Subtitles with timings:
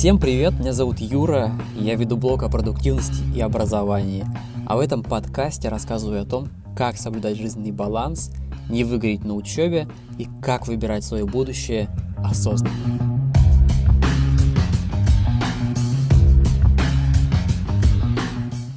[0.00, 4.24] Всем привет, меня зовут Юра, я веду блог о продуктивности и образовании.
[4.66, 8.30] А в этом подкасте рассказываю о том, как соблюдать жизненный баланс,
[8.70, 9.88] не выгореть на учебе
[10.18, 12.72] и как выбирать свое будущее осознанно.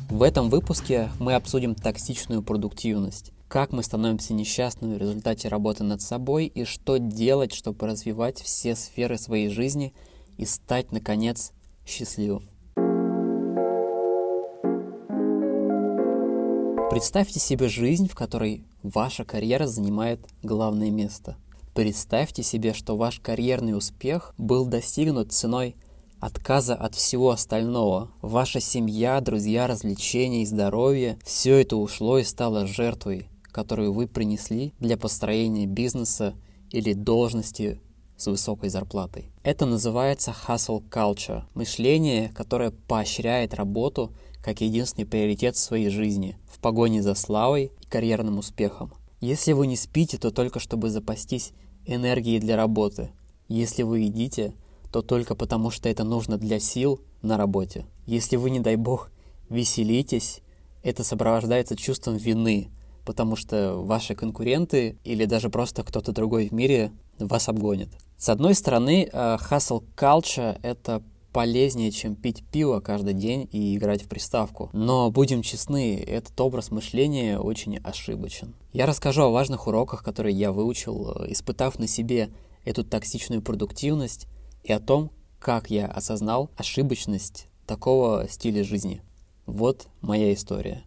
[0.09, 6.01] В этом выпуске мы обсудим токсичную продуктивность, как мы становимся несчастными в результате работы над
[6.01, 9.93] собой и что делать, чтобы развивать все сферы своей жизни
[10.37, 11.51] и стать, наконец,
[11.85, 12.49] счастливым.
[16.89, 21.37] Представьте себе жизнь, в которой ваша карьера занимает главное место.
[21.73, 25.75] Представьте себе, что ваш карьерный успех был достигнут ценой
[26.19, 28.11] отказа от всего остального.
[28.21, 34.73] Ваша семья, друзья, развлечения и здоровье– все это ушло и стало жертвой, которую вы принесли
[34.79, 36.35] для построения бизнеса
[36.69, 37.81] или должности
[38.23, 39.29] с высокой зарплатой.
[39.43, 46.59] Это называется hustle culture– мышление, которое поощряет работу как единственный приоритет в своей жизни в
[46.59, 48.93] погоне за славой и карьерным успехом.
[49.19, 51.51] Если вы не спите, то только чтобы запастись
[51.85, 53.11] энергией для работы.
[53.47, 54.53] Если вы едите,
[54.91, 57.85] то только потому, что это нужно для сил на работе.
[58.05, 59.11] Если вы, не дай бог,
[59.49, 60.41] веселитесь,
[60.81, 62.69] это сопровождается чувством вины,
[63.05, 67.89] потому что ваши конкуренты или даже просто кто-то другой в мире вас обгонит.
[68.17, 74.03] С одной стороны, э, hustle culture— это полезнее, чем пить пиво каждый день и играть
[74.03, 74.69] в приставку.
[74.71, 78.53] Но будем честны, этот образ мышления очень ошибочен.
[78.71, 82.29] Я расскажу о важных уроках, которые я выучил, э, испытав на себе
[82.63, 84.27] эту токсичную продуктивность
[84.63, 89.01] и о том, как я осознал ошибочность такого стиля жизни.
[89.45, 90.83] Вот моя история.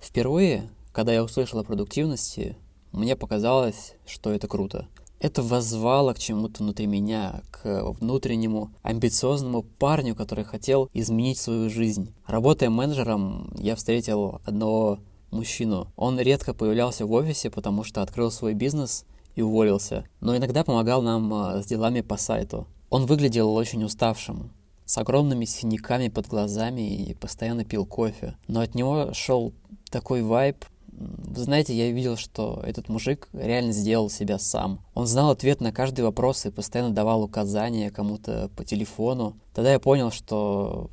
[0.00, 2.56] Впервые, когда я услышал о продуктивности,
[2.90, 4.88] мне показалось, что это круто.
[5.20, 12.14] Это воззвало к чему-то внутри меня, к внутреннему амбициозному парню, который хотел изменить свою жизнь.
[12.26, 14.98] Работая менеджером, я встретил одного
[15.30, 15.88] мужчину.
[15.96, 19.04] Он редко появлялся в офисе, потому что открыл свой бизнес
[19.34, 22.66] и уволился, но иногда помогал нам а, с делами по сайту.
[22.88, 24.50] Он выглядел очень уставшим,
[24.86, 28.36] с огромными синяками под глазами и постоянно пил кофе.
[28.48, 29.52] Но от него шел
[29.90, 30.64] такой вайб.
[30.98, 34.80] Вы знаете, я видел, что этот мужик реально сделал себя сам.
[34.94, 39.36] Он знал ответ на каждый вопрос и постоянно давал указания кому-то по телефону.
[39.54, 40.90] Тогда я понял, что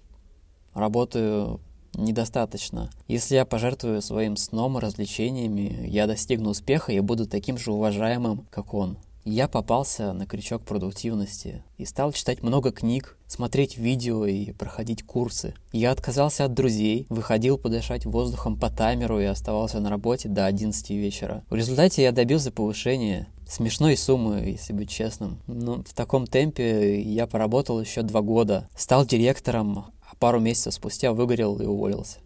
[0.73, 1.61] работаю
[1.95, 2.89] недостаточно.
[3.07, 8.45] Если я пожертвую своим сном и развлечениями, я достигну успеха и буду таким же уважаемым,
[8.49, 8.97] как он.
[9.25, 15.53] Я попался на крючок продуктивности и стал читать много книг, смотреть видео и проходить курсы.
[15.71, 20.89] Я отказался от друзей, выходил подышать воздухом по таймеру и оставался на работе до 11
[20.89, 21.45] вечера.
[21.49, 25.39] В результате я добился повышения смешной суммы, если быть честным.
[25.47, 31.13] Но в таком темпе я поработал еще два года, стал директором, а пару месяцев спустя
[31.13, 32.19] выгорел и уволился.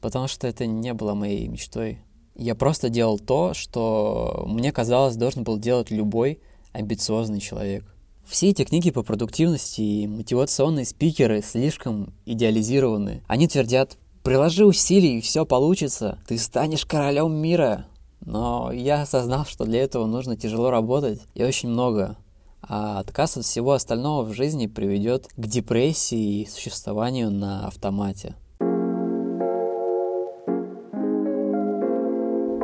[0.00, 1.98] Потому что это не было моей мечтой.
[2.34, 6.40] Я просто делал то, что мне казалось должен был делать любой
[6.72, 7.84] амбициозный человек.
[8.24, 13.22] Все эти книги по продуктивности и мотивационные спикеры слишком идеализированы.
[13.26, 17.86] Они твердят, приложи усилий и все получится, ты станешь королем мира.
[18.20, 22.16] Но я осознал, что для этого нужно тяжело работать и очень много.
[22.62, 28.36] А отказ от всего остального в жизни приведет к депрессии и существованию на автомате.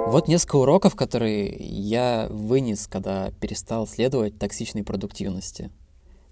[0.09, 5.71] Вот несколько уроков, которые я вынес, когда перестал следовать токсичной продуктивности.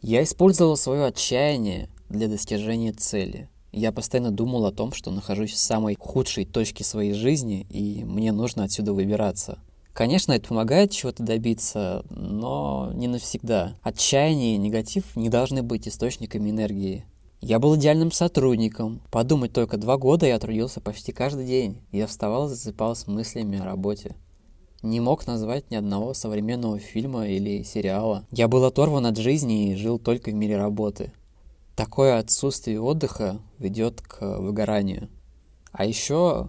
[0.00, 3.50] Я использовал свое отчаяние для достижения цели.
[3.72, 8.30] Я постоянно думал о том, что нахожусь в самой худшей точке своей жизни, и мне
[8.30, 9.58] нужно отсюда выбираться.
[9.92, 13.76] Конечно, это помогает чего-то добиться, но не навсегда.
[13.82, 17.06] Отчаяние и негатив не должны быть источниками энергии.
[17.46, 19.02] Я был идеальным сотрудником.
[19.10, 21.76] Подумать только, два года я трудился почти каждый день.
[21.92, 24.16] Я вставал и засыпал с мыслями о работе.
[24.80, 28.24] Не мог назвать ни одного современного фильма или сериала.
[28.30, 31.12] Я был оторван от жизни и жил только в мире работы.
[31.76, 35.10] Такое отсутствие отдыха ведет к выгоранию.
[35.70, 36.48] А еще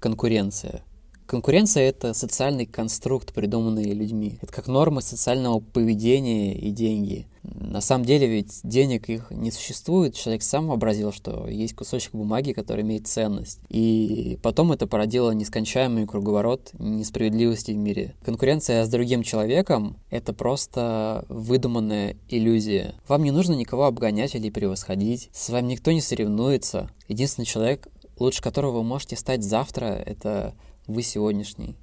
[0.00, 0.84] конкуренция.
[1.26, 4.38] Конкуренция— это социальный конструкт, придуманный людьми.
[4.42, 7.26] Это как нормы социального поведения и деньги.
[7.42, 10.14] На самом деле ведь денег их не существует.
[10.14, 13.60] Человек сам вообразил, что есть кусочек бумаги, который имеет ценность.
[13.68, 18.14] И потом это породило нескончаемый круговорот несправедливости в мире.
[18.24, 22.94] Конкуренция с другим человеком— это просто выдуманная иллюзия.
[23.08, 25.30] Вам не нужно никого обгонять или превосходить.
[25.32, 26.90] С вами никто не соревнуется.
[27.08, 27.88] Единственный человек,
[28.18, 30.54] лучше которого вы можете стать завтра, это
[30.86, 31.76] вы сегодняшний.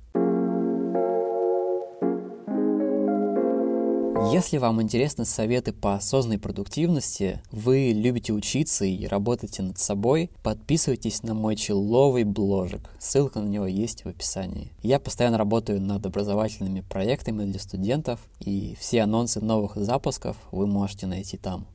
[4.30, 11.24] Если вам интересны советы по осознанной продуктивности, вы любите учиться и работаете над собой, подписывайтесь
[11.24, 12.92] на мой человый бложек.
[13.00, 14.74] Ссылка на него есть в описании.
[14.83, 21.07] Я постоянно работаю над образовательными проектами для студентов, и все анонсы новых запусков вы можете
[21.07, 21.66] найти там.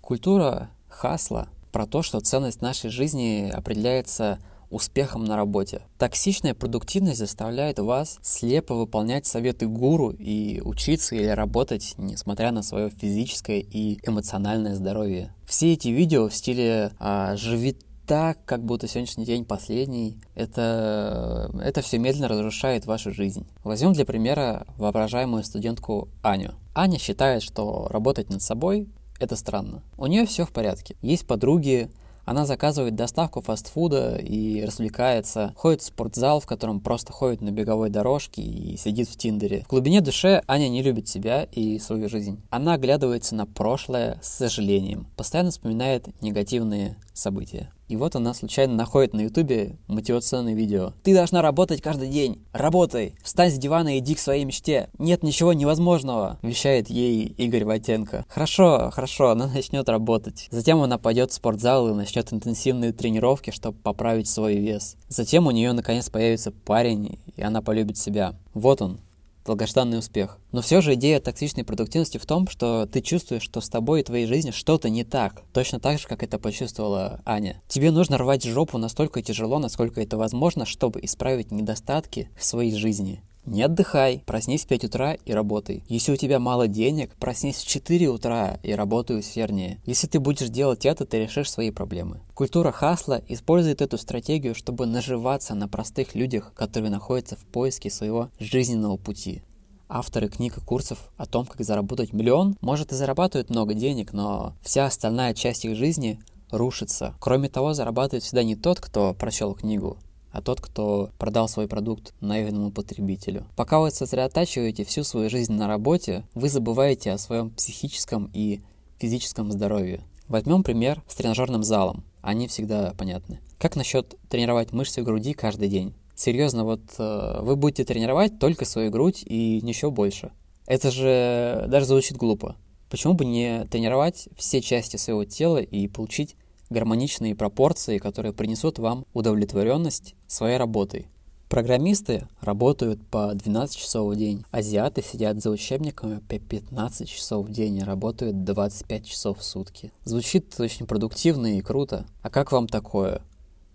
[0.00, 4.38] Культура хасла про то, что ценность нашей жизни определяется
[4.72, 5.82] успехом на работе.
[5.98, 12.88] Токсичная продуктивность заставляет вас слепо выполнять советы гуру и учиться или работать, несмотря на свое
[12.90, 15.34] физическое и эмоциональное здоровье.
[15.46, 17.76] Все эти видео в стиле а, «живи
[18.06, 23.46] так, как будто сегодняшний день последний, это, это все медленно разрушает вашу жизнь.
[23.62, 26.54] Возьмем для примера воображаемую студентку Аню.
[26.74, 28.88] Аня считает, что работать над собой–
[29.22, 29.82] это странно.
[29.96, 30.96] У нее все в порядке.
[31.02, 31.90] Есть подруги,
[32.24, 37.90] она заказывает доставку фастфуда и развлекается, ходит в спортзал, в котором просто ходит на беговой
[37.90, 39.64] дорожке и сидит в Тиндере.
[39.66, 42.40] В глубине души Аня не любит себя и свою жизнь.
[42.50, 47.72] Она оглядывается на прошлое с сожалением, постоянно вспоминает негативные события.
[47.92, 50.94] И вот она случайно находит на ютубе мотивационное видео.
[51.02, 52.42] Ты должна работать каждый день.
[52.54, 53.16] Работай.
[53.22, 54.88] Встань с дивана и иди к своей мечте.
[54.98, 58.24] Нет ничего невозможного, вещает ей Игорь Войтенко.
[58.30, 60.48] Хорошо, хорошо, она начнет работать.
[60.50, 64.96] Затем она пойдет в спортзал и начнет интенсивные тренировки, чтобы поправить свой вес.
[65.08, 68.34] Затем у нее наконец появится парень, и она полюбит себя.
[68.54, 69.00] Вот он,
[69.44, 70.38] долгожданный успех.
[70.52, 74.04] Но все же идея токсичной продуктивности в том, что ты чувствуешь, что с тобой и
[74.04, 75.42] твоей жизнью что-то не так.
[75.52, 77.62] Точно так же, как это почувствовала Аня.
[77.68, 83.22] Тебе нужно рвать жопу настолько тяжело, насколько это возможно, чтобы исправить недостатки в своей жизни.
[83.44, 85.82] Не отдыхай, проснись в 5 утра и работай.
[85.88, 89.80] Если у тебя мало денег, проснись в 4 утра и работай усерднее.
[89.84, 92.20] Если ты будешь делать это, ты решишь свои проблемы.
[92.34, 98.30] Культура хасла использует эту стратегию, чтобы наживаться на простых людях, которые находятся в поиске своего
[98.38, 99.42] жизненного пути.
[99.88, 104.54] Авторы книг и курсов о том, как заработать миллион, может и зарабатывают много денег, но
[104.62, 106.20] вся остальная часть их жизни
[106.52, 107.14] рушится.
[107.18, 109.98] Кроме того, зарабатывает всегда не тот, кто прочел книгу,
[110.32, 113.46] а тот, кто продал свой продукт наивному потребителю.
[113.56, 118.62] Пока вы сосредотачиваете всю свою жизнь на работе, вы забываете о своем психическом и
[118.98, 120.00] физическом здоровье.
[120.28, 122.04] Возьмем пример с тренажерным залом.
[122.22, 123.40] Они всегда понятны.
[123.58, 125.94] Как насчет тренировать мышцы груди каждый день?
[126.14, 130.30] Серьезно, вот э, вы будете тренировать только свою грудь и ничего больше.
[130.66, 132.56] Это же даже звучит глупо.
[132.88, 136.36] Почему бы не тренировать все части своего тела и получить
[136.72, 141.06] гармоничные пропорции, которые принесут вам удовлетворенность своей работой.
[141.52, 144.42] Программисты работают по 12 часов в день.
[144.50, 149.92] Азиаты сидят за учебниками по 15 часов в день и работают 25 часов в сутки.
[150.04, 152.06] Звучит очень продуктивно и круто.
[152.22, 153.20] А как вам такое?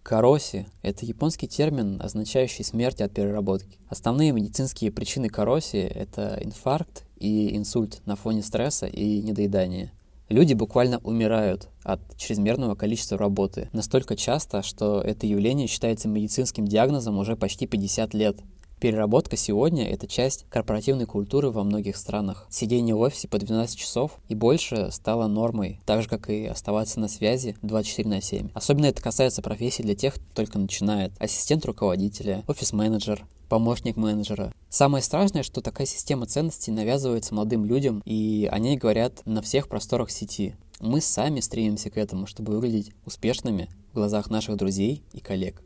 [0.02, 3.78] Кароси– это японский термин, означающий смерть от переработки.
[3.90, 9.92] Основные медицинские причины кароси– это инфаркт и инсульт на фоне стресса и недоедания.
[10.30, 13.70] Люди буквально умирают от чрезмерного количества работы.
[13.72, 18.38] Настолько часто, что это явление считается медицинским диагнозом уже почти 50 лет.
[18.80, 22.46] Переработка сегодня– это часть корпоративной культуры во многих странах.
[22.52, 27.00] Сидение в офисе по 12 часов и больше стало нормой, так же, как и оставаться
[27.00, 28.50] на связи 24 на 7.
[28.54, 31.12] Особенно это касается профессий для тех, кто только начинает.
[31.18, 34.54] Ассистент руководителя, офис-менеджер, помощник менеджера.
[34.70, 40.12] Самое страшное, что такая система ценностей навязывается молодым людям, и они говорят на всех просторах
[40.12, 40.56] сети.
[40.80, 45.64] Мы сами стремимся к этому, чтобы выглядеть успешными в глазах наших друзей и коллег.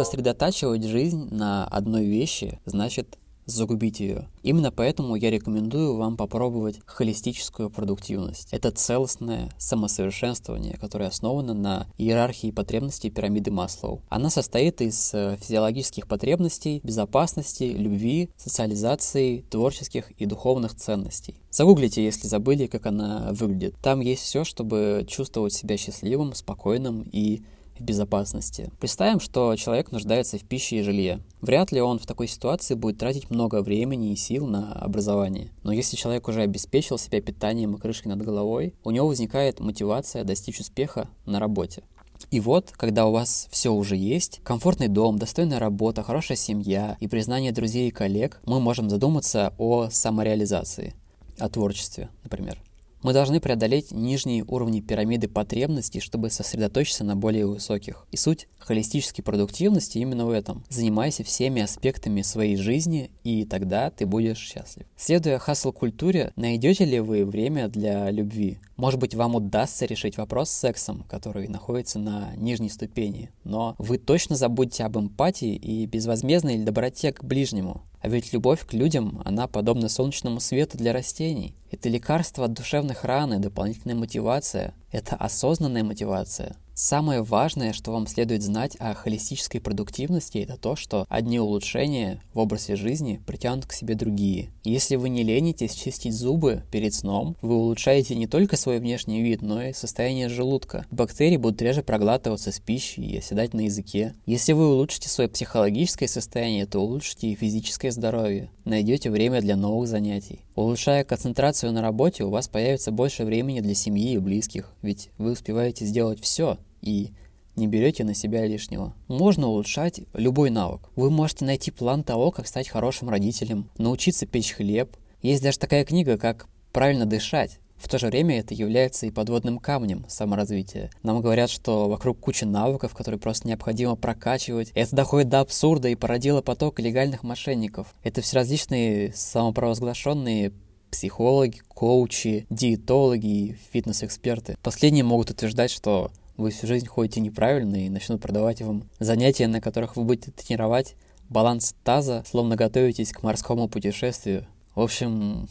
[0.00, 4.28] Сосредотачивать жизнь на одной вещи значит загубить ее.
[4.42, 8.48] Именно поэтому я рекомендую вам попробовать холистическую продуктивность.
[8.50, 14.00] Это целостное самосовершенствование, которое основано на иерархии потребностей пирамиды Маслоу.
[14.08, 21.34] Она состоит из э, физиологических потребностей, безопасности, любви, социализации, творческих и духовных ценностей.
[21.50, 23.74] Загуглите, если забыли, как она выглядит.
[23.82, 27.42] Там есть все, чтобы чувствовать себя счастливым, спокойным и
[27.80, 28.70] в безопасности.
[28.78, 31.20] Представим, что человек нуждается в пище и жилье.
[31.40, 35.50] Вряд ли он в такой ситуации будет тратить много времени и сил на образование.
[35.62, 40.24] Но если человек уже обеспечил себя питанием и крышей над головой, у него возникает мотивация
[40.24, 41.82] достичь успеха на работе.
[42.30, 47.08] И вот, когда у вас все уже есть, комфортный дом, достойная работа, хорошая семья и
[47.08, 50.94] признание друзей и коллег, мы можем задуматься о самореализации,
[51.38, 52.62] о творчестве, например.
[53.02, 58.06] Мы должны преодолеть нижние уровни пирамиды потребностей, чтобы сосредоточиться на более высоких.
[58.10, 60.64] И суть холистической продуктивности именно в этом.
[60.68, 64.86] Занимайся всеми аспектами своей жизни, и тогда ты будешь счастлив.
[64.96, 68.58] Следуя хасл-культуре, найдете ли вы время для любви?
[68.76, 73.98] Может быть, вам удастся решить вопрос с сексом, который находится на нижней ступени, но вы
[73.98, 77.82] точно забудете об эмпатии и безвозмездной доброте к ближнему.
[78.00, 81.54] А ведь любовь к людям, она подобна солнечному свету для растений.
[81.70, 84.74] Это лекарство от душевных ран и дополнительная мотивация.
[84.90, 86.56] Это осознанная мотивация.
[86.74, 92.38] Самое важное, что вам следует знать о холистической продуктивности, это то, что одни улучшения в
[92.38, 94.50] образе жизни притянут к себе другие.
[94.64, 99.42] Если вы не ленитесь чистить зубы перед сном, вы улучшаете не только свой внешний вид,
[99.42, 100.86] но и состояние желудка.
[100.90, 104.14] Бактерии будут реже проглатываться с пищей и оседать на языке.
[104.24, 108.50] Если вы улучшите свое психологическое состояние, то улучшите и физическое здоровье.
[108.64, 110.40] Найдете время для новых занятий.
[110.54, 115.32] Улучшая концентрацию на работе, у вас появится больше времени для семьи и близких, ведь вы
[115.32, 117.12] успеваете сделать все, и
[117.56, 118.94] не берете на себя лишнего.
[119.08, 120.82] Можно улучшать любой навык.
[120.96, 124.96] Вы можете найти план того, как стать хорошим родителем, научиться печь хлеб.
[125.22, 127.58] Есть даже такая книга, как «Правильно дышать».
[127.76, 130.90] В то же время это является и подводным камнем саморазвития.
[131.02, 134.70] Нам говорят, что вокруг куча навыков, которые просто необходимо прокачивать.
[134.74, 137.94] Это доходит до абсурда и породило поток легальных мошенников.
[138.02, 140.52] Это все различные самопровозглашенные
[140.90, 144.56] психологи, коучи, диетологи и фитнес-эксперты.
[144.62, 149.60] Последние могут утверждать, что вы всю жизнь ходите неправильно и начнут продавать вам занятия, на
[149.60, 150.96] которых вы будете тренировать
[151.28, 154.46] баланс таза, словно готовитесь к морскому путешествию.
[154.74, 155.48] В общем,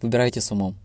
[0.00, 0.76] выбирайте с умом.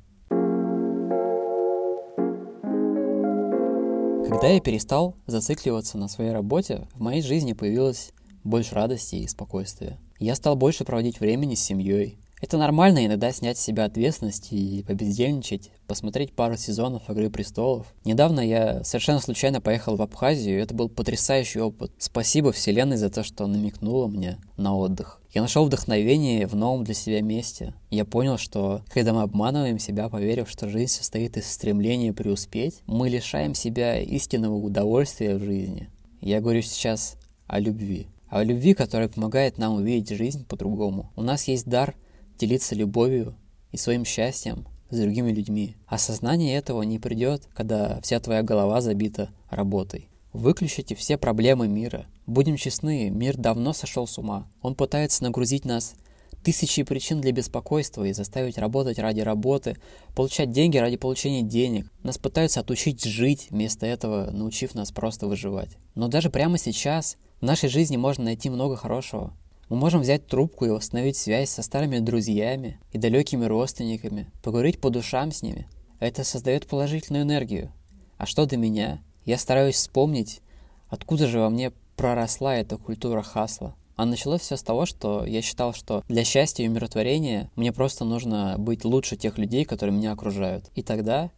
[4.29, 8.11] Когда я перестал зацикливаться на своей работе, в моей жизни появилось
[8.43, 9.97] больше радости и спокойствия.
[10.19, 14.83] Я стал больше проводить времени с семьей, это нормально иногда снять с себя ответственность и
[14.87, 17.87] побездельничать, посмотреть пару сезонов «Игры престолов».
[18.05, 21.91] Недавно я совершенно случайно поехал в Абхазию, и это был потрясающий опыт.
[21.97, 25.19] Спасибо Вселенной за то, что намекнула мне на отдых.
[25.33, 27.73] Я нашел вдохновение в новом для себя месте.
[27.89, 33.09] Я понял, что когда мы обманываем себя, поверив, что жизнь состоит из стремления преуспеть, мы
[33.09, 35.89] лишаем себя истинного удовольствия в жизни.
[36.21, 37.17] Я говорю сейчас
[37.47, 38.07] о любви.
[38.29, 41.11] О любви, которая помогает нам увидеть жизнь по-другому.
[41.15, 41.95] У нас есть дар–
[42.37, 43.35] делиться любовью
[43.71, 45.75] и своим счастьем с другими людьми.
[45.85, 50.09] Осознание этого не придет, когда вся твоя голова забита работой.
[50.33, 52.05] Выключите все проблемы мира.
[52.25, 54.47] Будем честны, мир давно сошел с ума.
[54.61, 55.95] Он пытается нагрузить нас
[56.43, 59.77] тысячи причин для беспокойства и заставить работать ради работы,
[60.15, 61.91] получать деньги ради получения денег.
[62.03, 65.77] Нас пытаются отучить жить, вместо этого научив нас просто выживать.
[65.95, 69.33] Но даже прямо сейчас в нашей жизни можно найти много хорошего.
[69.69, 74.89] Мы можем взять трубку и восстановить связь со старыми друзьями и далекими родственниками, поговорить по
[74.89, 75.67] душам с ними.
[75.99, 77.73] Это создает положительную энергию.
[78.17, 79.01] А что до меня?
[79.25, 80.41] Я стараюсь вспомнить,
[80.87, 83.75] откуда же во мне проросла эта культура хасла.
[83.97, 88.05] А началось все с того, что я считал, что для счастья и умиротворения мне просто
[88.05, 90.71] нужно быть лучше тех людей, которые меня окружают.
[90.75, 91.29] И тогда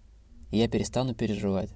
[0.52, 1.70] я перестану переживать.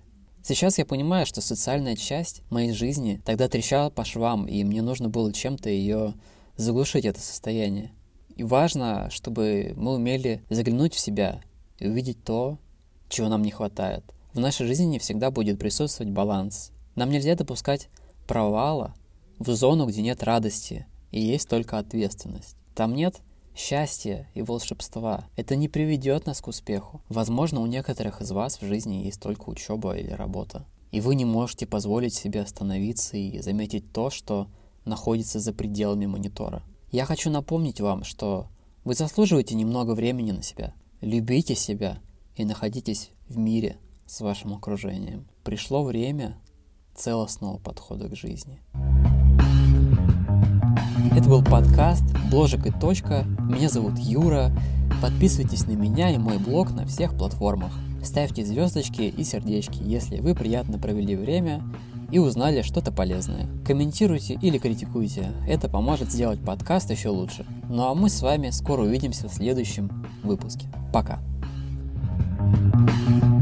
[0.44, 5.08] Сейчас я понимаю, что социальная часть моей жизни тогда трещала по швам, и мне нужно
[5.10, 6.14] было чем-то ее
[6.56, 7.92] заглушить это состояние.
[8.36, 11.42] И важно, чтобы мы умели заглянуть в себя
[11.80, 12.58] и увидеть то,
[13.10, 14.04] чего нам не хватает.
[14.34, 16.72] В нашей жизни не всегда будет присутствовать баланс.
[16.96, 17.90] Нам нельзя допускать
[18.28, 18.96] провала
[19.38, 22.56] в зону, где нет радости и есть только ответственность.
[22.74, 23.22] Там нет
[23.56, 25.28] счастья и волшебства.
[25.36, 27.02] Это не приведет нас к успеху.
[27.08, 30.66] Возможно, у некоторых из вас в жизни есть только учеба или работа.
[30.92, 34.48] И вы не можете позволить себе остановиться и заметить то, что
[34.86, 36.64] находится за пределами монитора.
[36.92, 38.48] Я хочу напомнить вам, что
[38.84, 40.74] вы заслуживаете немного времени на себя.
[41.02, 42.00] Любите себя
[42.36, 45.26] и находитесь в мире с вашим окружением.
[45.44, 46.38] Пришло время
[46.96, 48.62] целостного подхода к жизни.
[51.16, 53.26] Это был подкаст «Бложек и точка».
[53.40, 54.52] Меня зовут Юра.
[55.02, 57.74] Подписывайтесь на меня и мой блог на всех платформах.
[58.04, 61.64] Ставьте звездочки и сердечки, если вы приятно провели время
[62.14, 63.48] и узнали что-то полезное.
[63.66, 67.44] Комментируйте или критикуйте, это поможет сделать подкаст еще лучше.
[67.70, 69.90] Ну а мы с вами скоро увидимся в следующем
[70.24, 70.68] выпуске.
[70.94, 71.20] Пока.
[72.76, 73.33] thank you